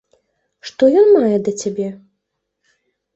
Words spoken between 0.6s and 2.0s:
Што ён мае да цябе?